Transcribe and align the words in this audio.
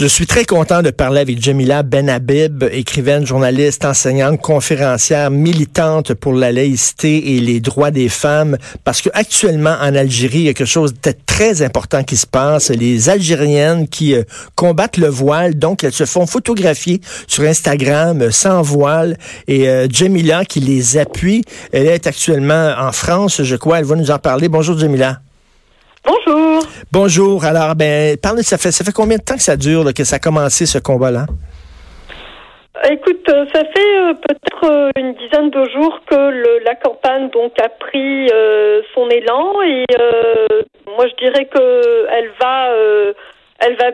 Je 0.00 0.06
suis 0.06 0.28
très 0.28 0.44
content 0.44 0.80
de 0.80 0.90
parler 0.90 1.20
avec 1.20 1.42
Jamila 1.42 1.82
Benhabib, 1.82 2.62
écrivaine, 2.70 3.26
journaliste, 3.26 3.84
enseignante, 3.84 4.40
conférencière, 4.40 5.32
militante 5.32 6.14
pour 6.14 6.34
la 6.34 6.52
laïcité 6.52 7.34
et 7.34 7.40
les 7.40 7.58
droits 7.58 7.90
des 7.90 8.08
femmes, 8.08 8.58
parce 8.84 9.02
que 9.02 9.10
actuellement 9.12 9.74
en 9.80 9.96
Algérie, 9.96 10.38
il 10.38 10.44
y 10.44 10.48
a 10.50 10.54
quelque 10.54 10.68
chose 10.68 10.94
de 10.94 11.12
très 11.26 11.62
important 11.62 12.04
qui 12.04 12.16
se 12.16 12.28
passe. 12.28 12.70
Les 12.70 13.08
Algériennes 13.08 13.88
qui 13.88 14.14
euh, 14.14 14.22
combattent 14.54 14.98
le 14.98 15.08
voile, 15.08 15.58
donc 15.58 15.82
elles 15.82 15.92
se 15.92 16.06
font 16.06 16.26
photographier 16.26 17.00
sur 17.26 17.42
Instagram 17.42 18.22
euh, 18.22 18.30
sans 18.30 18.62
voile, 18.62 19.18
et 19.48 19.68
euh, 19.68 19.88
Jamila 19.90 20.44
qui 20.44 20.60
les 20.60 20.96
appuie, 20.96 21.42
elle 21.72 21.88
est 21.88 22.06
actuellement 22.06 22.72
en 22.78 22.92
France, 22.92 23.42
je 23.42 23.56
crois. 23.56 23.80
Elle 23.80 23.84
va 23.84 23.96
nous 23.96 24.12
en 24.12 24.20
parler. 24.20 24.48
Bonjour 24.48 24.78
Jamila. 24.78 25.22
Bonjour. 26.04 26.62
Bonjour. 26.92 27.44
Alors, 27.44 27.74
ben, 27.74 28.16
parle, 28.16 28.42
ça 28.42 28.58
fait, 28.58 28.70
ça 28.72 28.84
fait 28.84 28.92
combien 28.92 29.18
de 29.18 29.22
temps 29.22 29.36
que 29.36 29.42
ça 29.42 29.56
dure, 29.56 29.92
que 29.94 30.04
ça 30.04 30.16
a 30.16 30.18
commencé 30.18 30.66
ce 30.66 30.78
combat-là? 30.78 31.26
Écoute, 32.90 33.28
euh, 33.28 33.44
ça 33.52 33.64
fait 33.64 33.98
euh, 33.98 34.14
peut-être 34.14 34.64
euh, 34.64 34.90
une 34.96 35.14
dizaine 35.14 35.50
de 35.50 35.68
jours 35.70 36.00
que 36.06 36.64
la 36.64 36.74
campagne 36.76 37.28
donc 37.30 37.52
a 37.60 37.68
pris 37.68 38.28
son 38.94 39.08
élan 39.10 39.62
et 39.62 39.84
moi 40.86 41.06
je 41.08 41.24
dirais 41.24 41.46
que 41.46 42.06
elle 42.10 42.27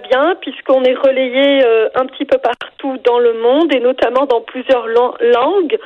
bien 0.08 0.36
puisqu'on 0.40 0.82
est 0.84 0.94
relayé 0.94 1.64
un 1.94 2.06
petit 2.06 2.24
peu 2.24 2.38
partout 2.38 2.98
dans 3.04 3.18
le 3.18 3.34
monde 3.34 3.72
et 3.74 3.80
notamment 3.80 4.26
dans 4.26 4.40
plusieurs 4.40 4.86
langues. 4.86 5.78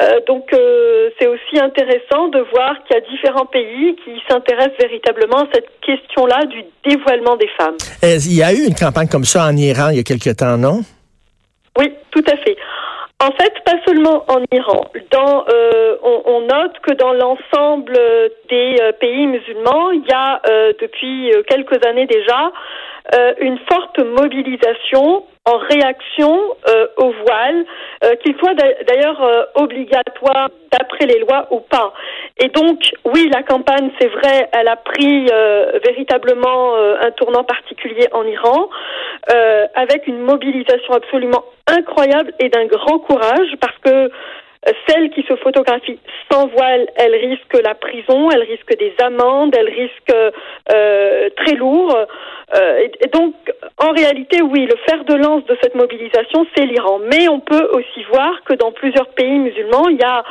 Euh, 0.00 0.20
donc 0.26 0.52
euh, 0.54 1.10
c'est 1.18 1.26
aussi 1.26 1.58
intéressant 1.60 2.28
de 2.28 2.38
voir 2.50 2.82
qu'il 2.84 2.96
y 2.96 2.98
a 2.98 3.02
différents 3.02 3.44
pays 3.44 3.94
qui 4.02 4.22
s'intéressent 4.26 4.78
véritablement 4.80 5.42
à 5.42 5.48
cette 5.52 5.68
question-là 5.82 6.46
du 6.46 6.64
dévoilement 6.88 7.36
des 7.36 7.48
femmes. 7.58 7.76
Il 8.02 8.34
y 8.34 8.42
a 8.42 8.52
eu 8.54 8.66
une 8.66 8.74
campagne 8.74 9.08
comme 9.08 9.24
ça 9.24 9.44
en 9.44 9.56
Iran 9.56 9.90
il 9.90 9.98
y 9.98 10.00
a 10.00 10.02
quelque 10.02 10.30
temps, 10.30 10.56
non? 10.56 10.80
Oui, 11.78 11.92
tout 12.10 12.24
à 12.26 12.36
fait. 12.38 12.56
En 13.20 13.30
fait, 13.32 13.52
pas 13.64 13.76
seulement 13.86 14.24
en 14.28 14.42
Iran. 14.50 14.86
Dans, 15.10 15.44
euh, 15.48 15.96
on, 16.02 16.22
on, 16.24 16.40
note 16.40 16.72
que 16.82 16.94
dans 16.94 17.12
l'ensemble 17.12 17.96
des 18.48 18.76
pays 18.98 19.26
musulmans, 19.26 19.92
il 19.92 20.04
y 20.08 20.12
a 20.12 20.40
depuis 20.80 21.30
quelques 21.48 21.86
années 21.86 22.06
déjà 22.06 22.50
une 23.40 23.58
forte 23.68 23.98
mobilisation 23.98 25.24
en 25.44 25.58
réaction 25.58 26.38
euh, 26.68 26.86
au 26.98 27.12
voile, 27.26 27.64
euh, 28.04 28.14
qu'il 28.16 28.36
soit 28.38 28.54
d'ailleurs 28.54 29.20
euh, 29.22 29.42
obligatoire 29.56 30.50
d'après 30.70 31.06
les 31.06 31.18
lois 31.18 31.48
ou 31.50 31.58
pas. 31.60 31.92
Et 32.38 32.48
donc, 32.48 32.78
oui, 33.04 33.28
la 33.32 33.42
campagne, 33.42 33.90
c'est 34.00 34.06
vrai, 34.06 34.48
elle 34.52 34.68
a 34.68 34.76
pris 34.76 35.28
véritablement 35.84 36.74
un 36.76 37.10
tournant 37.12 37.44
particulier 37.44 38.08
en 38.12 38.24
Iran, 38.24 38.70
avec 39.74 40.06
une 40.06 40.20
mobilisation 40.20 40.94
absolument 40.94 41.44
incroyable 41.66 42.32
et 42.40 42.48
d'un 42.48 42.64
grand 42.64 42.98
courage, 43.00 43.48
parce 43.60 43.76
que 43.84 44.10
celle 44.86 45.10
qui 45.10 45.22
se 45.22 45.34
photographie 45.36 45.98
sans 46.30 46.46
voile, 46.48 46.86
elle 46.96 47.14
risque 47.14 47.60
la 47.62 47.74
prison, 47.74 48.30
elle 48.30 48.42
risque 48.42 48.76
des 48.78 48.94
amendes, 49.02 49.54
elle 49.56 49.68
risque 49.68 50.14
euh, 50.72 51.28
très 51.36 51.54
lourd. 51.54 51.96
Euh, 52.54 52.86
et, 53.00 53.08
donc, 53.08 53.34
en 53.78 53.90
réalité, 53.90 54.42
oui, 54.42 54.66
le 54.66 54.76
fer 54.86 55.04
de 55.04 55.14
lance 55.14 55.44
de 55.46 55.56
cette 55.62 55.74
mobilisation, 55.74 56.46
c'est 56.54 56.66
l'Iran. 56.66 57.00
Mais 57.10 57.28
on 57.28 57.40
peut 57.40 57.68
aussi 57.72 58.04
voir 58.12 58.42
que 58.44 58.54
dans 58.54 58.72
plusieurs 58.72 59.08
pays 59.08 59.38
musulmans, 59.38 59.88
il 59.88 59.98
y 59.98 60.04
a 60.04 60.22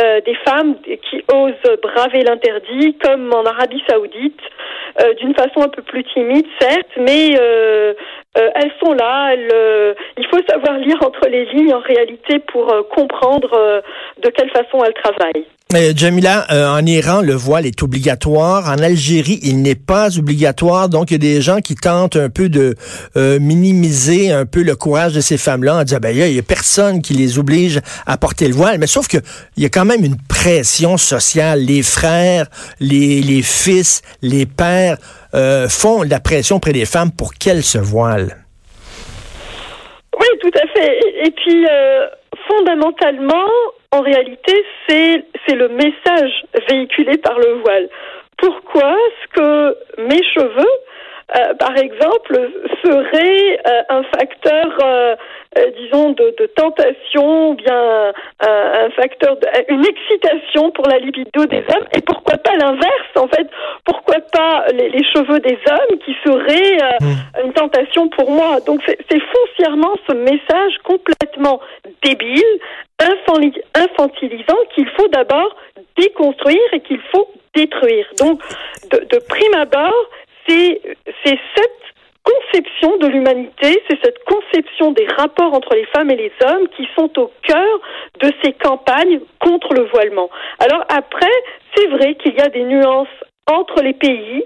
euh, 0.00 0.20
des 0.22 0.36
femmes 0.46 0.76
qui 0.82 1.22
osent 1.32 1.78
braver 1.82 2.22
l'interdit, 2.22 2.96
comme 2.98 3.32
en 3.34 3.44
Arabie 3.44 3.82
Saoudite, 3.88 4.40
euh, 5.02 5.14
d'une 5.14 5.34
façon 5.34 5.62
un 5.62 5.68
peu 5.68 5.82
plus 5.82 6.04
timide, 6.04 6.46
certes, 6.60 6.96
mais 6.96 7.34
euh, 8.36 8.40
euh, 8.40 8.50
elles 8.54 8.72
sont 8.82 8.92
là. 8.92 9.32
Elles, 9.32 9.94
il 10.18 10.26
faut 10.26 10.40
savoir 10.48 10.78
lire 10.78 10.98
entre 11.02 11.28
les 11.28 11.44
lignes 11.46 11.74
en 11.74 11.80
réalité 11.80 12.38
pour 12.52 12.72
comprendre 12.90 13.82
de 14.22 14.28
quelle 14.30 14.50
façon 14.50 14.82
elles 14.84 14.94
travaillent. 14.94 15.46
Jamila, 15.96 16.46
en 16.50 16.86
Iran, 16.86 17.20
le 17.20 17.34
voile 17.34 17.66
est 17.66 17.82
obligatoire. 17.82 18.68
En 18.68 18.78
Algérie, 18.78 19.40
il 19.42 19.60
n'est 19.60 19.74
pas 19.74 20.16
obligatoire. 20.18 20.88
Donc, 20.88 21.10
il 21.10 21.14
y 21.14 21.16
a 21.16 21.18
des 21.18 21.40
gens 21.40 21.58
qui 21.58 21.74
tentent 21.74 22.16
un 22.16 22.28
peu 22.28 22.48
de 22.48 22.76
minimiser 23.40 24.30
un 24.30 24.46
peu 24.46 24.62
le 24.62 24.76
courage 24.76 25.14
de 25.14 25.20
ces 25.20 25.36
femmes-là 25.36 25.76
en 25.76 25.82
disant, 25.82 25.98
ben, 26.00 26.16
il 26.16 26.32
y, 26.32 26.38
a 26.38 26.42
personne 26.42 27.02
qui 27.02 27.14
les 27.14 27.38
oblige 27.40 27.80
à 28.06 28.16
porter 28.18 28.46
le 28.46 28.54
voile. 28.54 28.78
Mais 28.78 28.86
sauf 28.86 29.08
que 29.08 29.18
il 29.56 29.64
y 29.64 29.66
a 29.66 29.68
quand 29.68 29.84
même 29.84 30.04
une 30.04 30.16
pression 30.28 30.96
sociale. 30.96 31.60
Les 31.60 31.82
frères, 31.82 32.46
les, 32.78 33.20
les 33.20 33.42
fils, 33.42 34.02
les 34.22 34.46
pères 34.46 34.98
euh, 35.34 35.68
font 35.68 36.02
la 36.02 36.20
pression 36.20 36.60
près 36.60 36.72
des 36.72 36.84
femmes 36.84 37.10
pour 37.10 37.34
qu'elles 37.34 37.62
se 37.62 37.78
voilent? 37.78 38.36
Oui, 40.18 40.26
tout 40.40 40.52
à 40.54 40.66
fait. 40.68 40.98
Et, 41.24 41.30
puis, 41.30 41.66
euh, 41.68 42.06
fondamentalement, 42.48 43.48
en 43.90 44.00
réalité, 44.00 44.64
c'est 44.88 45.54
le 45.54 45.68
message 45.68 46.32
véhiculé 46.68 47.18
par 47.18 47.38
le 47.38 47.60
voile. 47.62 47.88
Pourquoi 48.38 48.92
est-ce 48.92 49.40
que 49.40 49.76
mes 50.08 50.22
cheveux 50.34 50.70
euh, 51.36 51.54
par 51.54 51.76
exemple, 51.76 52.50
serait 52.84 53.58
euh, 53.66 53.82
un 53.88 54.02
facteur, 54.16 55.16
euh, 55.58 55.70
disons, 55.82 56.10
de, 56.10 56.34
de, 56.38 56.46
tentation, 56.54 57.50
ou 57.50 57.54
bien 57.54 58.12
un 58.40 58.90
facteur, 58.90 59.36
de, 59.36 59.46
une 59.68 59.84
excitation 59.86 60.70
pour 60.70 60.86
la 60.88 60.98
libido 60.98 61.46
des 61.46 61.64
hommes, 61.74 61.86
et 61.96 62.00
pourquoi 62.00 62.38
pas 62.38 62.54
l'inverse, 62.56 63.16
en 63.16 63.28
fait, 63.28 63.48
pourquoi 63.84 64.20
pas 64.32 64.66
les, 64.72 64.88
les, 64.90 65.04
cheveux 65.04 65.40
des 65.40 65.58
hommes 65.70 65.98
qui 66.04 66.14
seraient 66.24 66.78
mmh. 67.00 67.46
une 67.46 67.52
tentation 67.52 68.08
pour 68.08 68.30
moi. 68.30 68.60
Donc 68.66 68.80
c'est 68.86 69.20
foncièrement 69.20 69.94
ce 70.08 70.14
message 70.14 70.78
complètement 70.84 71.60
débile, 72.02 72.42
infantilisant 73.74 74.58
qu'il 74.74 74.88
faut 74.96 75.08
d'abord 75.08 75.56
déconstruire 75.96 76.72
et 76.72 76.80
qu'il 76.80 77.00
faut 77.12 77.28
détruire. 77.54 78.06
Donc, 78.18 78.40
de, 78.90 78.98
de 78.98 79.18
prime 79.28 79.54
abord, 79.54 80.08
c'est 80.46 80.80
cette 81.24 81.83
conception 82.24 82.96
de 82.98 83.06
l'humanité, 83.06 83.82
c'est 83.88 83.98
cette 84.02 84.24
conception 84.24 84.92
des 84.92 85.06
rapports 85.16 85.52
entre 85.52 85.74
les 85.74 85.86
femmes 85.86 86.10
et 86.10 86.16
les 86.16 86.32
hommes 86.44 86.66
qui 86.76 86.88
sont 86.96 87.10
au 87.18 87.30
cœur 87.42 87.80
de 88.20 88.32
ces 88.42 88.52
campagnes 88.52 89.20
contre 89.40 89.74
le 89.74 89.84
voilement. 89.92 90.30
Alors 90.58 90.84
après, 90.88 91.34
c'est 91.74 91.86
vrai 91.88 92.14
qu'il 92.16 92.34
y 92.34 92.40
a 92.40 92.48
des 92.48 92.64
nuances 92.64 93.08
entre 93.46 93.82
les 93.82 93.92
pays, 93.92 94.42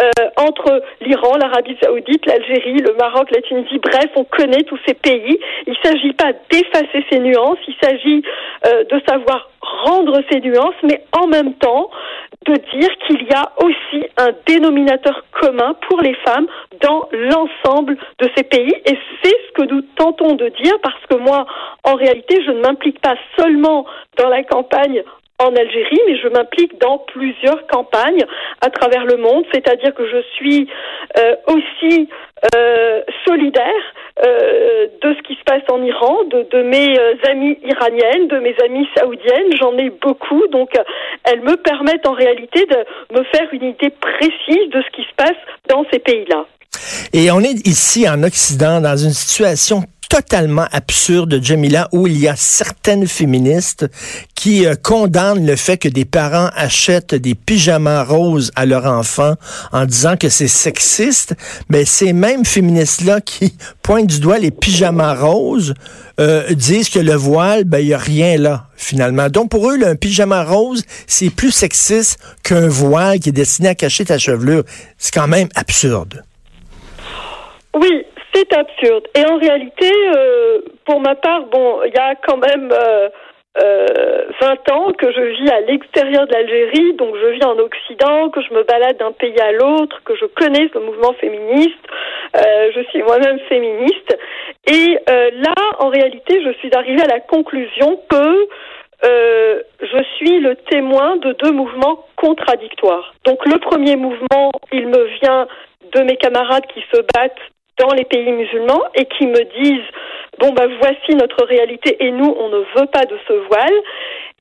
euh, 0.00 0.10
entre 0.36 0.82
l'Iran, 1.00 1.36
l'Arabie 1.38 1.76
saoudite, 1.82 2.26
l'Algérie, 2.26 2.78
le 2.78 2.94
Maroc, 2.94 3.30
la 3.30 3.42
Tunisie, 3.42 3.78
bref, 3.78 4.10
on 4.16 4.24
connaît 4.24 4.62
tous 4.64 4.78
ces 4.86 4.94
pays. 4.94 5.38
Il 5.66 5.72
ne 5.72 5.90
s'agit 5.90 6.12
pas 6.12 6.32
d'effacer 6.50 7.04
ces 7.10 7.18
nuances, 7.18 7.58
il 7.66 7.74
s'agit 7.82 8.22
euh, 8.66 8.84
de 8.84 9.00
savoir 9.08 9.50
rendre 9.60 10.20
ces 10.30 10.40
nuances, 10.40 10.74
mais 10.82 11.04
en 11.12 11.26
même 11.26 11.54
temps 11.54 11.90
de 12.46 12.54
dire 12.54 12.88
qu'il 13.06 13.22
y 13.22 13.32
a 13.32 13.52
aussi 13.62 14.04
un 14.16 14.30
dénominateur 14.46 15.24
commun 15.40 15.74
pour 15.88 16.00
les 16.00 16.14
femmes 16.26 16.46
dans 16.80 17.08
l'ensemble 17.12 17.96
de 18.18 18.28
ces 18.36 18.42
pays. 18.42 18.74
Et 18.86 18.98
c'est 19.22 19.36
ce 19.46 19.52
que 19.54 19.62
nous 19.62 19.82
tentons 19.96 20.34
de 20.34 20.48
dire 20.48 20.74
parce 20.82 21.06
que 21.08 21.16
moi, 21.16 21.46
en 21.84 21.94
réalité, 21.94 22.42
je 22.44 22.50
ne 22.50 22.60
m'implique 22.60 23.00
pas 23.00 23.14
seulement 23.38 23.86
dans 24.18 24.28
la 24.28 24.42
campagne 24.42 25.02
en 25.42 25.54
Algérie, 25.54 26.00
mais 26.06 26.16
je 26.18 26.28
m'implique 26.28 26.80
dans 26.80 26.98
plusieurs 26.98 27.66
campagnes 27.66 28.24
à 28.60 28.70
travers 28.70 29.04
le 29.04 29.16
monde, 29.16 29.44
c'est-à-dire 29.52 29.94
que 29.94 30.06
je 30.06 30.22
suis 30.36 30.68
euh, 31.18 31.34
aussi 31.46 32.08
euh, 32.54 33.02
solidaire 33.26 33.84
euh, 34.24 34.86
de 35.02 35.14
ce 35.14 35.22
qui 35.22 35.34
se 35.34 35.44
passe 35.44 35.62
en 35.70 35.82
Iran, 35.82 36.24
de, 36.24 36.46
de 36.50 36.62
mes 36.62 36.98
amies 37.28 37.58
iraniennes, 37.64 38.28
de 38.28 38.38
mes 38.38 38.54
amies 38.64 38.86
saoudiennes, 38.96 39.52
j'en 39.60 39.76
ai 39.78 39.90
beaucoup, 39.90 40.46
donc 40.48 40.70
elles 41.24 41.42
me 41.42 41.56
permettent 41.56 42.06
en 42.06 42.14
réalité 42.14 42.66
de 42.66 43.18
me 43.18 43.24
faire 43.24 43.48
une 43.52 43.64
idée 43.64 43.90
précise 43.90 44.70
de 44.70 44.82
ce 44.82 44.90
qui 44.96 45.02
se 45.02 45.14
passe 45.16 45.38
dans 45.68 45.84
ces 45.92 45.98
pays-là. 45.98 46.46
Et 47.12 47.30
on 47.30 47.40
est 47.40 47.66
ici 47.66 48.08
en 48.08 48.22
Occident 48.22 48.80
dans 48.80 48.96
une 48.96 49.10
situation 49.10 49.82
totalement 50.12 50.66
absurde, 50.72 51.40
Jamila, 51.42 51.88
où 51.90 52.06
il 52.06 52.18
y 52.18 52.28
a 52.28 52.36
certaines 52.36 53.06
féministes 53.06 53.86
qui 54.34 54.66
euh, 54.66 54.74
condamnent 54.74 55.46
le 55.46 55.56
fait 55.56 55.78
que 55.78 55.88
des 55.88 56.04
parents 56.04 56.50
achètent 56.54 57.14
des 57.14 57.34
pyjamas 57.34 58.04
roses 58.04 58.52
à 58.54 58.66
leurs 58.66 58.84
enfants 58.84 59.36
en 59.72 59.86
disant 59.86 60.18
que 60.18 60.28
c'est 60.28 60.48
sexiste. 60.48 61.34
Mais 61.70 61.86
ces 61.86 62.12
mêmes 62.12 62.44
féministes-là 62.44 63.22
qui 63.22 63.56
pointent 63.82 64.08
du 64.08 64.20
doigt 64.20 64.38
les 64.38 64.50
pyjamas 64.50 65.14
roses 65.14 65.72
euh, 66.20 66.52
disent 66.52 66.90
que 66.90 66.98
le 66.98 67.14
voile, 67.14 67.64
ben 67.64 67.78
il 67.78 67.86
y 67.86 67.94
a 67.94 67.98
rien 67.98 68.36
là 68.36 68.66
finalement. 68.76 69.30
Donc 69.30 69.48
pour 69.48 69.70
eux, 69.70 69.78
un 69.82 69.96
pyjama 69.96 70.44
rose, 70.44 70.84
c'est 71.06 71.30
plus 71.30 71.52
sexiste 71.52 72.18
qu'un 72.42 72.68
voile 72.68 73.18
qui 73.18 73.30
est 73.30 73.32
destiné 73.32 73.68
à 73.68 73.74
cacher 73.74 74.04
ta 74.04 74.18
chevelure. 74.18 74.64
C'est 74.98 75.14
quand 75.14 75.28
même 75.28 75.48
absurde. 75.54 76.22
Oui, 77.74 78.04
c'est 78.32 78.52
absurde. 78.54 79.06
Et 79.14 79.24
en 79.26 79.38
réalité, 79.38 79.90
euh, 80.16 80.60
pour 80.84 81.00
ma 81.00 81.14
part, 81.14 81.44
bon, 81.46 81.82
il 81.84 81.92
y 81.92 81.98
a 81.98 82.14
quand 82.14 82.36
même 82.36 82.70
euh, 82.72 83.08
euh, 83.62 84.24
20 84.40 84.70
ans 84.70 84.92
que 84.92 85.12
je 85.12 85.20
vis 85.20 85.50
à 85.50 85.60
l'extérieur 85.60 86.26
de 86.26 86.32
l'Algérie, 86.32 86.94
donc 86.94 87.14
je 87.16 87.26
vis 87.26 87.44
en 87.44 87.58
Occident, 87.58 88.30
que 88.30 88.40
je 88.40 88.54
me 88.54 88.62
balade 88.62 88.96
d'un 88.98 89.12
pays 89.12 89.38
à 89.40 89.52
l'autre, 89.52 90.00
que 90.04 90.16
je 90.16 90.24
connais 90.24 90.70
le 90.72 90.80
mouvement 90.80 91.12
féministe. 91.14 91.78
Euh, 92.36 92.70
je 92.74 92.80
suis 92.88 93.02
moi-même 93.02 93.38
féministe. 93.48 94.16
Et 94.66 94.98
euh, 95.08 95.30
là, 95.34 95.54
en 95.80 95.88
réalité, 95.88 96.42
je 96.42 96.52
suis 96.58 96.74
arrivée 96.74 97.02
à 97.02 97.08
la 97.08 97.20
conclusion 97.20 98.00
que 98.08 98.48
euh, 99.04 99.60
je 99.80 100.02
suis 100.16 100.38
le 100.38 100.54
témoin 100.70 101.16
de 101.16 101.32
deux 101.32 101.50
mouvements 101.50 102.06
contradictoires. 102.16 103.12
Donc 103.24 103.44
le 103.46 103.58
premier 103.58 103.96
mouvement, 103.96 104.52
il 104.72 104.86
me 104.86 105.04
vient 105.20 105.46
de 105.92 106.00
mes 106.02 106.16
camarades 106.16 106.66
qui 106.72 106.82
se 106.92 107.00
battent 107.14 107.36
dans 107.82 107.94
les 107.94 108.04
pays 108.04 108.30
musulmans 108.30 108.84
et 108.94 109.06
qui 109.06 109.26
me 109.26 109.42
disent 109.60 109.90
bon 110.38 110.52
bah 110.52 110.66
voici 110.80 111.16
notre 111.16 111.44
réalité 111.44 111.96
et 112.04 112.12
nous 112.12 112.34
on 112.38 112.48
ne 112.48 112.58
veut 112.76 112.86
pas 112.86 113.04
de 113.04 113.18
ce 113.26 113.32
voile 113.32 113.78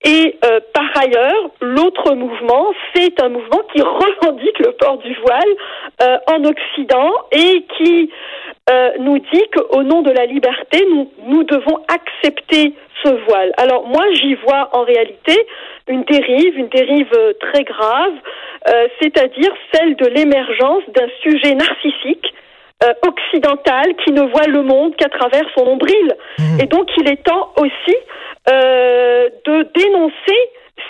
et 0.04 0.38
euh, 0.46 0.60
par 0.74 0.90
ailleurs 0.96 1.50
l'autre 1.60 2.14
mouvement 2.14 2.72
c'est 2.94 3.20
un 3.22 3.30
mouvement 3.30 3.62
qui 3.74 3.82
revendique 4.04 4.60
le 4.60 4.74
port 4.74 5.00
du 5.00 5.16
voile 5.26 5.54
euh, 6.04 6.18
en 6.28 6.44
Occident 6.46 7.12
et 7.32 7.66
qui 7.78 8.12
euh, 8.70 8.92
nous 9.00 9.18
dit 9.18 9.44
qu'au 9.56 9.82
nom 9.84 10.04
de 10.04 10.12
la 10.12 10.28
liberté 10.28 10.86
nous 10.90 11.12
nous 11.26 11.44
devons 11.44 11.80
accepter 11.88 12.74
ce 13.04 13.10
voile. 13.28 13.52
Alors 13.58 13.88
moi 13.88 14.06
j'y 14.14 14.36
vois 14.36 14.70
en 14.74 14.84
réalité 14.84 15.48
une 15.88 16.04
dérive, 16.04 16.56
une 16.60 16.70
dérive 16.70 17.12
très 17.40 17.64
grave, 17.64 18.14
c'est-à-dire 19.02 19.52
celle 19.74 19.96
de 19.96 20.06
l'émergence 20.06 20.84
d'un 20.94 21.08
sujet 21.24 21.56
narcissique 21.56 22.32
euh, 22.84 22.94
occidentale 23.08 23.96
qui 24.04 24.12
ne 24.12 24.24
voit 24.24 24.48
le 24.48 24.64
monde 24.64 24.96
qu'à 24.96 25.10
travers 25.10 25.46
son 25.56 25.66
nombril. 25.66 26.16
Mmh. 26.40 26.60
Et 26.62 26.66
donc 26.66 26.90
il 26.98 27.08
est 27.10 27.24
temps 27.24 27.54
aussi 27.58 27.96
euh, 28.50 29.30
de 29.46 29.68
dénoncer 29.76 30.40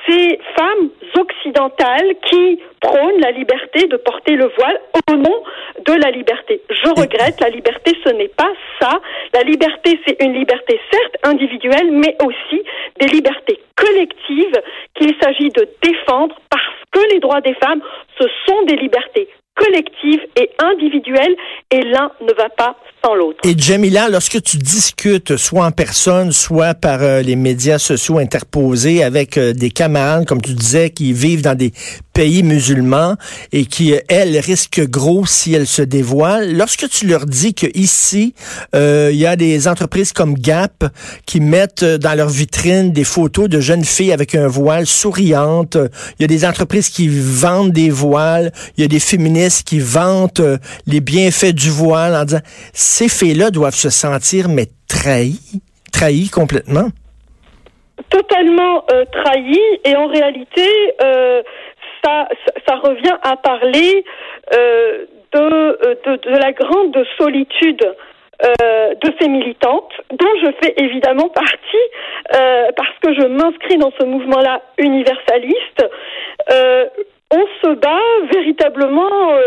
ces 0.08 0.40
femmes 0.56 0.90
occidentales 1.20 2.16
qui 2.30 2.60
prônent 2.80 3.20
la 3.20 3.32
liberté 3.32 3.88
de 3.88 3.98
porter 3.98 4.36
le 4.36 4.50
voile 4.58 4.80
au 5.12 5.16
nom 5.16 5.44
de 5.86 5.94
la 5.94 6.12
liberté. 6.12 6.62
Je 6.70 6.90
regrette, 6.90 7.40
la 7.42 7.50
liberté, 7.50 7.92
ce 8.06 8.12
n'est 8.14 8.30
pas 8.30 8.52
ça. 8.80 9.00
La 9.34 9.44
liberté, 9.44 10.00
c'est 10.06 10.24
une 10.24 10.34
liberté 10.34 10.80
certes 10.92 11.18
individuelle, 11.24 11.92
mais 11.92 12.16
aussi 12.24 12.64
des 13.00 13.08
libertés 13.08 13.60
collectives 13.76 14.62
qu'il 14.96 15.14
s'agit 15.22 15.50
de 15.50 15.68
défendre 15.82 16.36
parce 16.50 16.64
que 16.92 17.14
les 17.14 17.20
droits 17.20 17.42
des 17.42 17.56
femmes, 17.56 17.82
ce 18.18 18.26
sont 18.48 18.64
des 18.64 18.76
libertés 18.76 19.28
collective 19.56 20.20
et 20.38 20.50
individuelle, 20.60 21.36
et 21.72 21.82
l'un 21.82 22.12
ne 22.22 22.34
va 22.34 22.50
pas 22.50 22.76
sans 23.04 23.16
l'autre. 23.16 23.40
Et 23.44 23.54
Jamila, 23.58 24.10
lorsque 24.10 24.42
tu 24.42 24.58
discutes, 24.58 25.36
soit 25.38 25.66
en 25.66 25.72
personne, 25.72 26.32
soit 26.32 26.74
par 26.74 27.02
euh, 27.02 27.22
les 27.22 27.36
médias 27.36 27.80
sociaux 27.80 28.18
interposés 28.18 29.04
avec 29.04 29.38
euh, 29.38 29.54
des 29.54 29.72
camarades, 29.72 30.26
comme 30.26 30.42
tu 30.42 30.54
disais, 30.54 30.90
qui 30.90 31.14
vivent 31.14 31.42
dans 31.42 31.56
des 31.56 31.74
pays 32.14 32.44
musulmans 32.44 33.16
et 33.52 33.66
qui, 33.66 33.94
elles, 34.10 34.38
risquent 34.38 34.88
gros 34.88 35.26
si 35.26 35.54
elles 35.54 35.68
se 35.68 35.82
dévoilent, 35.82 36.54
lorsque 36.54 36.90
tu 36.90 37.08
leur 37.08 37.26
dis 37.26 37.54
que 37.54 37.68
ici, 37.74 38.34
euh, 38.76 39.10
il 39.12 39.18
y 39.18 39.26
a 39.26 39.36
des 39.36 39.68
entreprises 39.68 40.14
comme 40.14 40.36
Gap 40.36 40.86
qui 41.26 41.40
mettent 41.40 41.84
dans 41.84 42.16
leur 42.16 42.30
vitrine 42.30 42.92
des 42.92 43.04
photos 43.04 43.50
de 43.50 43.60
jeunes 43.60 43.86
filles 43.86 44.12
avec 44.12 44.36
un 44.36 44.48
voile 44.48 44.86
souriante, 44.86 45.78
il 46.20 46.24
y 46.24 46.26
a 46.26 46.28
des 46.28 46.46
entreprises 46.46 46.90
qui 46.90 47.08
vendent 47.10 47.72
des 47.72 47.90
voiles, 47.90 48.52
il 48.78 48.82
y 48.82 48.86
a 48.86 48.88
des 48.88 49.00
féministes 49.00 49.41
qui 49.50 49.80
vantent 49.80 50.42
les 50.88 51.00
bienfaits 51.00 51.54
du 51.54 51.70
voile 51.70 52.16
en 52.16 52.24
disant 52.26 52.42
ces 52.74 53.10
filles-là 53.10 53.52
doivent 53.52 53.76
se 53.76 53.90
sentir, 53.90 54.48
mais 54.50 54.66
trahies, 54.88 55.62
trahies 55.92 56.30
complètement. 56.30 56.90
Totalement 58.10 58.84
euh, 58.92 59.06
trahies, 59.12 59.80
et 59.86 59.96
en 59.96 60.08
réalité, 60.08 60.68
euh, 61.04 61.42
ça, 62.04 62.28
ça, 62.68 62.76
revient 62.76 63.18
à 63.24 63.38
parler 63.38 64.04
euh, 64.54 65.06
de, 65.34 66.18
de, 66.18 66.38
la 66.38 66.52
grande 66.52 66.98
solitude 67.18 67.86
euh, 68.44 68.96
de 68.96 69.14
ces 69.20 69.28
militantes, 69.28 69.94
dont 70.10 70.34
je 70.42 70.48
fais 70.62 70.74
évidemment 70.78 71.30
partie, 71.30 71.86
euh, 72.36 72.72
parce 72.76 72.98
que 73.04 73.14
je 73.14 73.28
m'inscris 73.28 73.78
dans 73.78 73.92
ce 74.00 74.04
mouvement-là 74.06 74.62
universaliste. 74.80 75.86
Euh, 76.52 76.86
on 77.32 77.46
se 77.62 77.76
bat 77.76 78.00
véritablement 78.32 79.38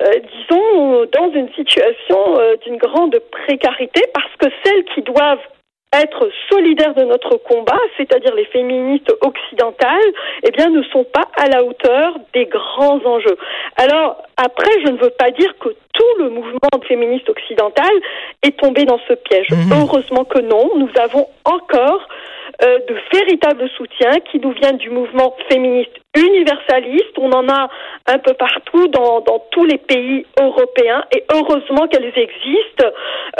euh, 0.00 0.12
disons, 0.20 1.06
dans 1.12 1.32
une 1.32 1.52
situation 1.54 2.38
euh, 2.38 2.56
d'une 2.64 2.76
grande 2.76 3.18
précarité 3.32 4.02
parce 4.14 4.30
que 4.38 4.46
celles 4.64 4.84
qui 4.94 5.02
doivent 5.02 5.42
être 5.92 6.30
solidaires 6.50 6.94
de 6.94 7.02
notre 7.02 7.36
combat, 7.36 7.80
c'est-à-dire 7.96 8.34
les 8.34 8.44
féministes 8.44 9.10
occidentales, 9.22 10.12
eh 10.44 10.50
bien, 10.50 10.68
ne 10.68 10.82
sont 10.84 11.04
pas 11.04 11.28
à 11.36 11.48
la 11.48 11.64
hauteur 11.64 12.14
des 12.34 12.44
grands 12.44 13.00
enjeux. 13.04 13.38
Alors, 13.76 14.22
après, 14.36 14.70
je 14.84 14.92
ne 14.92 14.98
veux 14.98 15.10
pas 15.10 15.30
dire 15.30 15.52
que 15.58 15.70
tout 15.94 16.18
le 16.18 16.28
mouvement 16.28 16.58
féministe 16.86 17.28
occidental 17.30 17.90
est 18.42 18.56
tombé 18.58 18.84
dans 18.84 19.00
ce 19.08 19.14
piège. 19.14 19.48
Mhm. 19.50 19.72
Heureusement 19.72 20.24
que 20.24 20.40
non. 20.40 20.70
Nous 20.76 20.90
avons 21.00 21.26
encore 21.44 22.06
euh, 22.62 22.78
de 22.86 22.96
véritables 23.12 23.68
soutiens 23.76 24.20
qui 24.30 24.38
nous 24.40 24.52
viennent 24.52 24.78
du 24.78 24.90
mouvement 24.90 25.34
féministe 25.50 25.96
universaliste. 26.18 27.18
On 27.18 27.30
en 27.32 27.48
a 27.48 27.68
un 28.06 28.18
peu 28.18 28.34
partout 28.34 28.88
dans, 28.88 29.22
tous 29.50 29.64
les 29.64 29.78
pays 29.78 30.24
européens 30.40 31.04
et 31.14 31.24
heureusement 31.32 31.86
qu'elles 31.88 32.12
existent 32.16 32.86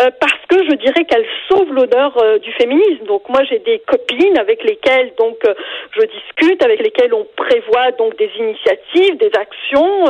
euh, 0.00 0.10
parce 0.20 0.40
que 0.48 0.64
je 0.68 0.74
dirais 0.76 1.04
qu'elles 1.04 1.26
sauvent 1.48 1.72
l'honneur 1.72 2.16
euh, 2.18 2.38
du 2.38 2.52
féminisme. 2.52 3.04
Donc 3.06 3.28
moi 3.28 3.42
j'ai 3.44 3.58
des 3.60 3.78
copines 3.80 4.38
avec 4.38 4.62
lesquelles 4.64 5.12
donc 5.18 5.36
euh, 5.46 5.54
je 5.96 6.02
discute, 6.02 6.62
avec 6.62 6.80
lesquelles 6.80 7.14
on 7.14 7.26
prévoit 7.36 7.92
donc 7.98 8.16
des 8.16 8.30
initiatives, 8.38 9.16
des 9.18 9.30
actions 9.38 10.04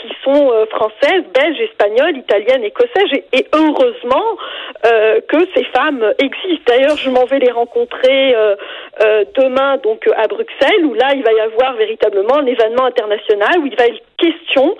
qui 0.00 0.08
sont 0.22 0.52
françaises, 0.70 1.24
belges, 1.34 1.60
espagnoles, 1.60 2.16
italiennes, 2.16 2.64
écossaises 2.64 3.12
et, 3.12 3.24
et 3.32 3.46
heureusement 3.52 4.36
que 4.82 5.38
ces 5.54 5.64
femmes 5.64 6.04
existent. 6.18 6.64
D'ailleurs 6.66 6.96
je 6.96 7.10
m'en 7.10 7.24
vais 7.24 7.38
les 7.38 7.50
rencontrer 7.50 8.34
demain 9.36 9.78
donc 9.78 10.06
à 10.16 10.26
Bruxelles 10.28 10.84
où 10.84 10.94
là 10.94 11.14
il 11.14 11.22
va 11.22 11.32
y 11.32 11.40
avoir 11.40 11.73
véritablement 11.74 12.36
un 12.36 12.46
événement 12.46 12.84
international 12.84 13.58
où 13.60 13.66
il 13.66 13.76
va 13.76 13.86
être 13.86 14.02
question 14.18 14.76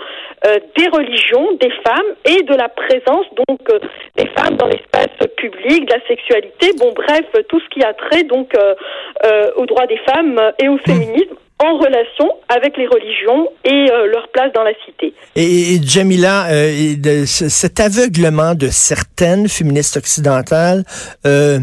euh, 0.47 0.59
des 0.77 0.89
religions, 0.89 1.53
des 1.61 1.71
femmes 1.87 2.15
et 2.25 2.43
de 2.43 2.55
la 2.55 2.69
présence 2.69 3.27
donc 3.49 3.61
euh, 3.71 3.79
des 4.17 4.27
femmes 4.29 4.57
dans 4.57 4.67
l'espace 4.67 5.09
public, 5.37 5.87
de 5.87 5.93
la 5.93 6.07
sexualité, 6.07 6.73
bon 6.79 6.93
bref, 6.93 7.25
tout 7.49 7.61
ce 7.61 7.69
qui 7.69 7.83
a 7.83 7.93
trait 7.95 8.25
donc 8.25 8.53
euh, 8.57 9.51
aux 9.57 9.67
droits 9.67 9.87
des 9.87 9.99
femmes 9.99 10.41
et 10.59 10.69
au 10.69 10.79
féminisme 10.79 11.37
en 11.61 11.79
relation 11.79 12.29
avec 12.49 12.77
les 12.77 12.87
religions 12.87 13.49
et 13.65 13.91
euh, 13.91 14.07
leur 14.11 14.29
place 14.33 14.53
dans 14.55 14.65
la 14.65 14.73
cité. 14.85 15.15
Et, 15.37 15.81
Jamila, 15.83 16.47
euh, 16.47 16.97
de, 16.97 17.25
cet 17.27 17.79
aveuglement 17.79 18.55
de 18.55 18.69
certaines 18.69 19.49
féministes 19.49 19.97
occidentales 19.97 20.85
euh, 21.27 21.61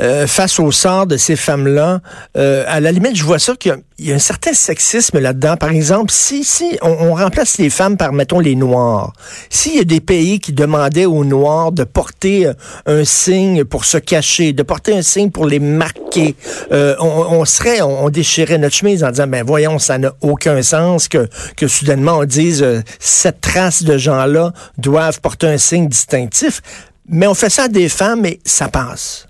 euh 0.00 0.26
face 0.26 0.60
au 0.60 0.70
sort 0.70 1.06
de 1.06 1.16
ces 1.16 1.36
femmes-là, 1.36 2.00
euh, 2.36 2.64
à 2.66 2.80
la 2.80 2.92
limite, 2.92 3.16
je 3.16 3.24
vois 3.24 3.38
ça 3.38 3.54
qu'il 3.56 3.74
y, 3.98 4.08
y, 4.08 4.12
a 4.12 4.14
un 4.14 4.18
certain 4.18 4.52
sexisme 4.52 5.18
là-dedans. 5.18 5.56
Par 5.56 5.70
exemple, 5.70 6.10
si, 6.10 6.44
si 6.44 6.78
on, 6.82 6.90
on, 6.90 7.14
remplace 7.14 7.58
les 7.58 7.70
femmes 7.70 7.96
par, 7.96 8.12
mettons, 8.12 8.38
les 8.38 8.54
Noirs, 8.54 9.12
s'il 9.48 9.76
y 9.76 9.80
a 9.80 9.84
des 9.84 10.00
pays 10.00 10.40
qui 10.40 10.52
demandaient 10.52 11.06
aux 11.06 11.24
Noirs 11.24 11.72
de 11.72 11.84
porter 11.84 12.50
un 12.86 13.04
signe 13.04 13.64
pour 13.64 13.86
se 13.86 13.98
cacher, 13.98 14.52
de 14.52 14.62
porter 14.62 14.94
un 14.94 15.02
signe 15.02 15.30
pour 15.30 15.46
les 15.46 15.58
marquer, 15.58 16.34
on, 16.70 16.96
on, 17.00 17.44
serait, 17.44 17.80
on, 17.80 18.04
on 18.04 18.10
déchirait 18.10 18.58
notre 18.58 18.74
chemise 18.74 19.04
en 19.04 19.10
disant 19.10 19.21
ben 19.26 19.44
voyons, 19.44 19.78
ça 19.78 19.98
n'a 19.98 20.12
aucun 20.22 20.62
sens 20.62 21.08
que, 21.08 21.26
que 21.56 21.66
soudainement 21.68 22.18
on 22.18 22.24
dise 22.24 22.62
euh, 22.62 22.80
cette 22.98 23.40
trace 23.40 23.82
de 23.84 23.98
gens-là 23.98 24.52
doivent 24.78 25.20
porter 25.20 25.46
un 25.46 25.58
signe 25.58 25.88
distinctif. 25.88 26.60
Mais 27.08 27.26
on 27.26 27.34
fait 27.34 27.50
ça 27.50 27.64
à 27.64 27.68
des 27.68 27.88
femmes 27.88 28.24
et 28.26 28.38
ça 28.44 28.68
passe. 28.68 29.28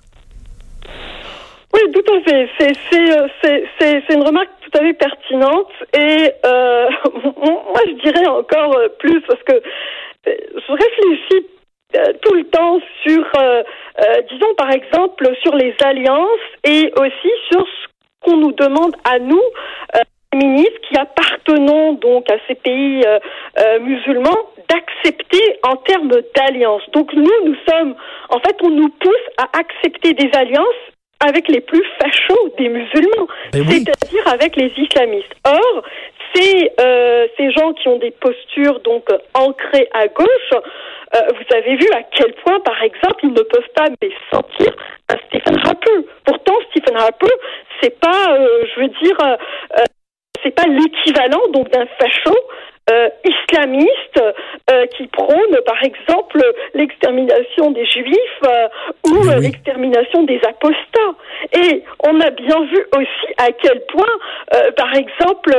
Oui, 1.74 1.80
tout 1.92 2.12
à 2.12 2.20
fait. 2.20 2.48
C'est 2.90 3.16
euh, 3.16 4.00
une 4.10 4.22
remarque 4.22 4.50
tout 4.60 4.78
à 4.78 4.82
fait 4.82 4.92
pertinente. 4.92 5.72
Et 5.94 6.30
euh, 6.44 6.88
moi, 7.36 7.80
je 7.86 8.02
dirais 8.04 8.26
encore 8.26 8.76
plus 8.98 9.20
parce 9.22 9.42
que 9.44 9.60
je 10.24 10.72
réfléchis 10.72 11.46
tout 12.22 12.34
le 12.34 12.44
temps 12.44 12.78
sur, 13.02 13.22
disons 14.30 14.54
par 14.56 14.70
exemple, 14.70 15.28
sur 15.42 15.54
les 15.56 15.74
alliances 15.84 16.26
et 16.64 16.90
aussi 16.96 17.30
sur 17.50 17.66
ce 17.66 17.91
qu'on 18.22 18.36
nous 18.36 18.52
demande 18.52 18.94
à 19.04 19.18
nous, 19.18 19.42
ministres 20.34 20.80
qui 20.88 20.96
appartenons 20.96 21.92
donc 21.94 22.30
à 22.30 22.36
ces 22.48 22.54
pays 22.54 23.04
musulmans, 23.80 24.38
d'accepter 24.68 25.58
en 25.62 25.76
termes 25.76 26.10
d'alliance. 26.34 26.82
Donc 26.92 27.12
nous, 27.12 27.28
nous 27.44 27.56
sommes, 27.68 27.94
en 28.30 28.38
fait, 28.40 28.56
on 28.62 28.70
nous 28.70 28.88
pousse 28.88 29.26
à 29.36 29.58
accepter 29.58 30.14
des 30.14 30.30
alliances 30.32 30.82
avec 31.24 31.48
les 31.48 31.60
plus 31.60 31.84
fachos 32.00 32.54
des 32.58 32.68
musulmans, 32.68 33.28
Ben 33.52 33.64
c'est-à-dire 33.68 34.28
avec 34.32 34.56
les 34.56 34.72
islamistes. 34.76 35.32
Or, 35.46 35.82
ces, 36.34 36.70
euh, 36.80 37.26
ces 37.36 37.50
gens 37.52 37.72
qui 37.74 37.88
ont 37.88 37.98
des 37.98 38.10
postures 38.10 38.80
donc 38.80 39.04
ancrées 39.34 39.88
à 39.92 40.08
gauche, 40.08 40.52
euh, 41.14 41.18
vous 41.28 41.56
avez 41.56 41.76
vu 41.76 41.86
à 41.94 42.02
quel 42.16 42.32
point, 42.34 42.58
par 42.60 42.82
exemple, 42.82 43.20
ils 43.22 43.32
ne 43.32 43.42
peuvent 43.42 43.72
pas 43.74 43.86
mais 44.02 44.10
sentir 44.32 44.74
un 45.10 45.16
Stephen 45.28 45.58
Harper. 45.58 46.08
Pourtant, 46.24 46.54
Stephen 46.70 46.96
Harper, 46.96 47.34
c'est 47.82 47.98
pas, 47.98 48.36
euh, 48.38 48.64
je 48.74 48.80
veux 48.80 48.88
dire, 48.88 49.16
euh, 49.22 49.36
euh, 49.78 49.84
c'est 50.42 50.54
pas 50.54 50.66
l'équivalent 50.66 51.42
donc 51.52 51.68
d'un 51.70 51.86
facho 51.98 52.34
euh, 52.90 53.08
islamiste 53.24 54.20
euh, 54.72 54.86
qui 54.86 55.06
prône, 55.06 55.56
par 55.64 55.82
exemple, 55.84 56.42
l'extermination 56.74 57.70
des 57.70 57.86
juifs 57.86 58.42
euh, 58.44 58.68
ou 59.06 59.18
Oui, 59.20 59.40
l'extermination 59.40 60.24
des 60.24 60.40
apostats. 60.44 61.14
Et 61.52 61.84
on 62.04 62.20
a 62.20 62.30
bien 62.30 62.60
vu 62.64 62.84
aussi 62.96 63.34
à 63.38 63.52
quel 63.52 63.84
point, 63.86 64.04
par 64.76 64.94
exemple, 64.94 65.52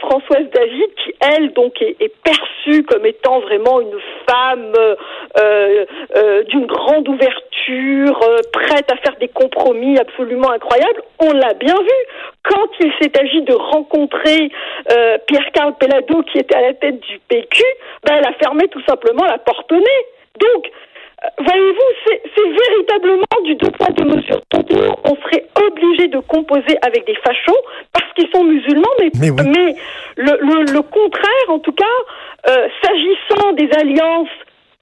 Françoise 0.00 0.46
David, 0.52 0.94
qui 1.04 1.14
elle 1.20 1.52
donc 1.52 1.80
est, 1.82 1.96
est 2.00 2.12
perçue 2.22 2.57
comme 2.84 3.06
étant 3.06 3.40
vraiment 3.40 3.80
une 3.80 3.98
femme 4.28 4.72
euh, 4.78 5.84
euh, 6.16 6.42
d'une 6.44 6.66
grande 6.66 7.08
ouverture, 7.08 8.20
euh, 8.22 8.38
prête 8.52 8.90
à 8.90 8.96
faire 8.96 9.16
des 9.20 9.28
compromis 9.28 9.98
absolument 9.98 10.50
incroyables, 10.50 11.02
on 11.20 11.32
l'a 11.32 11.54
bien 11.54 11.74
vu 11.74 11.98
quand 12.44 12.68
il 12.80 12.92
s'est 13.00 13.18
agi 13.18 13.42
de 13.42 13.54
rencontrer 13.54 14.50
euh, 14.92 15.18
Pierre-Carl 15.26 15.74
Pellado 15.78 16.22
qui 16.22 16.38
était 16.38 16.56
à 16.56 16.62
la 16.62 16.74
tête 16.74 17.00
du 17.00 17.18
PQ, 17.28 17.62
ben 18.06 18.16
elle 18.18 18.26
a 18.26 18.32
fermé 18.34 18.68
tout 18.68 18.82
simplement 18.88 19.24
la 19.24 19.38
porte 19.38 19.70
au 19.72 19.76
nez. 19.76 20.02
Donc, 20.40 20.70
euh, 21.24 21.28
voyez-vous, 21.44 22.12
c'est 22.36 22.48
véritablement 22.48 23.24
du 23.44 23.54
deux 23.56 23.70
poids 23.72 23.88
deux 23.90 24.04
mesures. 24.04 24.40
On 25.04 25.16
serait 25.16 25.44
obligé 25.66 26.08
de 26.08 26.18
composer 26.20 26.78
avec 26.82 27.06
des 27.06 27.16
fachos 27.16 27.60
parce 27.92 28.10
qu'ils 28.14 28.28
sont 28.32 28.44
musulmans, 28.44 28.88
mais, 29.00 29.10
Mais 29.20 29.30
oui. 29.30 29.42
mais 29.46 29.74
le, 30.16 30.38
le, 30.40 30.72
le 30.72 30.82
contraire, 30.82 31.48
en 31.48 31.58
tout 31.58 31.72
cas, 31.72 31.84
euh, 31.84 32.27
s'agissant 32.44 33.52
des 33.52 33.68
alliances 33.80 34.28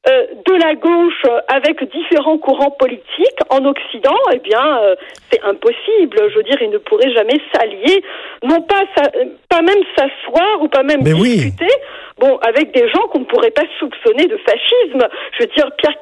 euh, 0.09 0.27
de 0.47 0.55
la 0.55 0.75
gauche 0.77 1.23
euh, 1.27 1.41
avec 1.49 1.83
différents 1.91 2.39
courants 2.39 2.71
politiques 2.71 3.41
en 3.51 3.65
Occident, 3.65 4.15
eh 4.33 4.39
bien, 4.39 4.79
euh, 4.79 4.95
c'est 5.31 5.43
impossible. 5.43 6.31
Je 6.31 6.37
veux 6.37 6.45
dire, 6.45 6.59
ils 6.61 6.71
ne 6.71 6.79
pourraient 6.79 7.13
jamais 7.13 7.41
s'allier, 7.53 8.05
non 8.45 8.61
pas, 8.63 8.85
euh, 8.99 9.25
pas 9.49 9.63
même 9.63 9.83
s'asseoir 9.97 10.63
ou 10.63 10.69
pas 10.69 10.85
même 10.85 11.01
Mais 11.03 11.13
oui. 11.13 11.37
discuter, 11.37 11.75
bon, 12.19 12.39
avec 12.47 12.73
des 12.73 12.89
gens 12.89 13.09
qu'on 13.09 13.21
ne 13.21 13.25
pourrait 13.25 13.51
pas 13.51 13.65
soupçonner 13.81 14.27
de 14.27 14.37
fascisme. 14.37 15.09
Je 15.37 15.43
veux 15.43 15.51
dire, 15.57 15.71
Pierre 15.77 15.99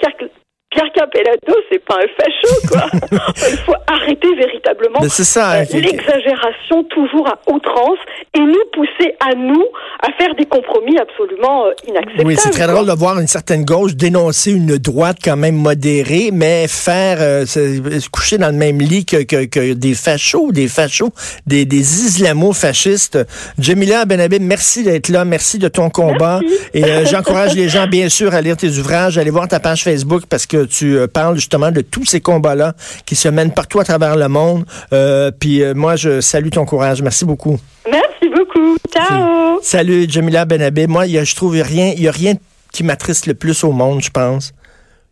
Pierre 0.74 0.90
Capellado, 0.94 1.54
c'est 1.70 1.84
pas 1.84 1.96
un 1.96 2.08
facho, 2.18 2.68
quoi. 2.68 2.86
Il 3.50 3.56
faut 3.58 3.74
arrêter 3.86 4.34
véritablement 4.34 5.00
ça. 5.08 5.52
euh, 5.60 5.64
l'exagération 5.72 6.82
toujours 6.90 7.28
à 7.28 7.38
outrance 7.50 7.98
et 8.34 8.40
nous 8.40 8.64
pousser 8.72 9.14
à 9.20 9.34
nous 9.34 9.64
à 10.02 10.12
faire 10.18 10.34
des 10.34 10.46
compromis 10.46 10.98
absolument 10.98 11.66
euh, 11.66 11.70
inacceptables. 11.88 12.26
Oui, 12.26 12.36
c'est 12.36 12.50
très 12.50 12.64
quoi. 12.64 12.74
drôle 12.74 12.86
de 12.88 12.92
voir 12.92 13.18
une 13.20 13.26
certaine 13.28 13.64
gauche 13.64 13.94
dénoncer 13.94 14.52
une 14.52 14.76
droite 14.78 15.18
quand 15.24 15.36
même 15.36 15.54
modérée, 15.56 16.30
mais 16.32 16.66
faire 16.68 17.18
euh, 17.20 17.46
se, 17.46 18.00
se 18.00 18.08
coucher 18.10 18.38
dans 18.38 18.48
le 18.48 18.56
même 18.56 18.80
lit 18.80 19.04
que, 19.04 19.22
que, 19.22 19.44
que 19.44 19.72
des 19.74 19.94
fachos, 19.94 20.50
des 20.52 20.68
fachos, 20.68 21.10
des, 21.46 21.64
des 21.64 22.04
islamo-fascistes. 22.06 23.18
Jamila 23.58 24.04
Benhabib, 24.04 24.42
merci 24.42 24.82
d'être 24.82 25.08
là, 25.08 25.24
merci 25.24 25.58
de 25.58 25.68
ton 25.68 25.90
combat. 25.90 26.40
Merci. 26.42 26.58
Et 26.74 26.84
euh, 26.84 27.04
j'encourage 27.10 27.54
les 27.54 27.68
gens, 27.68 27.86
bien 27.86 28.08
sûr, 28.08 28.34
à 28.34 28.40
lire 28.40 28.56
tes 28.56 28.78
ouvrages, 28.78 29.18
à 29.18 29.20
aller 29.20 29.30
voir 29.30 29.48
ta 29.48 29.60
page 29.60 29.84
Facebook 29.84 30.24
parce 30.28 30.46
que 30.46 30.63
tu 30.64 30.96
euh, 30.96 31.06
parles 31.06 31.36
justement 31.36 31.70
de 31.70 31.80
tous 31.80 32.04
ces 32.04 32.20
combats-là 32.20 32.74
qui 33.06 33.16
se 33.16 33.28
mènent 33.28 33.52
partout 33.52 33.80
à 33.80 33.84
travers 33.84 34.16
le 34.16 34.28
monde. 34.28 34.64
Euh, 34.92 35.30
puis 35.30 35.62
euh, 35.62 35.74
moi, 35.74 35.96
je 35.96 36.20
salue 36.20 36.50
ton 36.50 36.64
courage. 36.64 37.02
Merci 37.02 37.24
beaucoup. 37.24 37.58
Merci 37.90 38.28
beaucoup. 38.34 38.76
Ciao. 38.92 39.60
Salut, 39.62 40.06
Jamila 40.08 40.44
Benhabib. 40.44 40.90
Moi, 40.90 41.06
il 41.06 41.12
y 41.12 41.18
a, 41.18 41.24
je 41.24 41.34
trouve 41.34 41.52
rien, 41.54 41.92
il 41.96 42.02
y 42.02 42.08
a 42.08 42.12
rien 42.12 42.34
qui 42.72 42.82
m'attriste 42.82 43.26
le 43.26 43.34
plus 43.34 43.64
au 43.64 43.72
monde, 43.72 44.02
je 44.02 44.10
pense, 44.10 44.52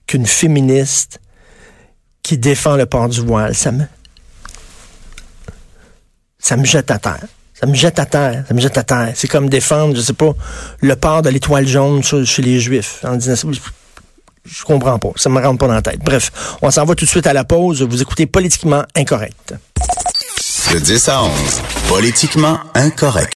qu'une 0.06 0.26
féministe 0.26 1.20
qui 2.22 2.38
défend 2.38 2.76
le 2.76 2.86
port 2.86 3.08
du 3.08 3.20
voile. 3.20 3.54
Ça 3.54 3.72
me, 3.72 3.84
ça 6.38 6.56
me 6.56 6.64
jette 6.64 6.90
à 6.90 6.98
terre. 6.98 7.26
Ça 7.54 7.66
me 7.66 7.74
jette 7.74 8.00
à 8.00 8.06
terre. 8.06 8.44
Ça 8.48 8.54
me 8.54 8.60
jette 8.60 8.76
à 8.76 8.82
terre. 8.82 9.12
C'est 9.14 9.28
comme 9.28 9.48
défendre, 9.48 9.94
je 9.94 10.00
sais 10.00 10.12
pas, 10.12 10.32
le 10.80 10.96
port 10.96 11.22
de 11.22 11.28
l'étoile 11.28 11.66
jaune 11.66 12.02
chez, 12.02 12.42
les 12.42 12.58
Juifs. 12.58 13.04
En 13.04 13.14
disant, 13.14 13.50
je 14.44 14.64
comprends 14.64 14.98
pas. 14.98 15.10
Ça 15.16 15.28
me 15.30 15.40
rentre 15.40 15.58
pas 15.58 15.68
dans 15.68 15.74
la 15.74 15.82
tête. 15.82 16.00
Bref, 16.04 16.30
on 16.62 16.70
s'en 16.70 16.84
va 16.84 16.94
tout 16.94 17.04
de 17.04 17.10
suite 17.10 17.26
à 17.26 17.32
la 17.32 17.44
pause. 17.44 17.82
Vous 17.82 18.02
écoutez 18.02 18.26
Politiquement 18.26 18.82
Incorrect. 18.96 19.54
De 20.72 20.78
10 20.78 21.08
à 21.08 21.22
11, 21.22 21.30
politiquement 21.88 22.58
incorrect. 22.74 23.28